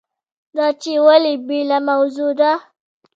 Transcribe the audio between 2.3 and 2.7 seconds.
ده.